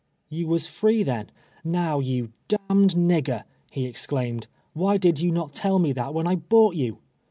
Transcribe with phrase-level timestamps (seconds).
[0.29, 1.29] "You was free, then.
[1.63, 6.25] Now you d d nigger," he exclaimed," why did you not tell me that when
[6.27, 6.97] I bought you